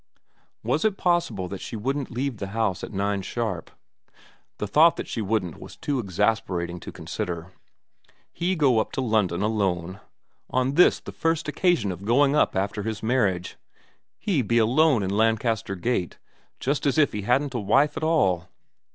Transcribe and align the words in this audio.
Was 0.63 0.83
it 0.83 0.97
possible 0.97 1.47
that 1.49 1.61
she 1.61 1.75
wouldn't 1.75 2.09
leave 2.09 2.37
the 2.37 2.47
house 2.57 2.83
at 2.83 2.91
nine 2.91 3.21
sharp? 3.21 3.69
The 4.57 4.65
thought 4.65 4.95
that 4.95 5.07
she 5.07 5.21
wouldn't 5.21 5.59
was 5.59 5.75
too 5.75 5.99
exasperating 5.99 6.79
to 6.79 6.91
consider. 6.91 7.51
He 8.31 8.55
go 8.55 8.79
up 8.79 8.91
to 8.93 9.01
London 9.01 9.43
alone? 9.43 9.99
On 10.49 10.73
this 10.73 10.99
the 10.99 11.11
first 11.11 11.47
occasion 11.47 11.91
of 11.91 12.03
going 12.03 12.35
up 12.35 12.55
after 12.55 12.81
his 12.81 13.03
marriage? 13.03 13.57
He 14.17 14.41
be 14.41 14.57
alone 14.57 15.03
in 15.03 15.11
Lancaster 15.11 15.75
Gate, 15.75 16.17
just 16.59 16.87
as 16.87 16.97
if 16.97 17.13
he 17.13 17.21
hadn't 17.21 17.53
a 17.53 17.59
wife 17.59 17.95
at 17.95 18.01
all 18.03 18.49